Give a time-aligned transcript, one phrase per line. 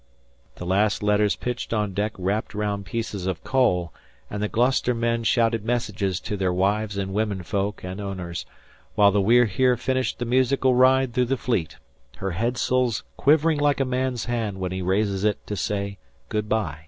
[0.55, 3.93] The last letters pitched on deck wrapped round pieces of coal,
[4.31, 8.47] and the Gloucester men shouted messages to their wives and womenfolks and owners,
[8.95, 11.77] while the We're Here finished the musical ride through the Fleet,
[12.17, 16.79] her headsails quivering like a man's hand when he raises it to say good by.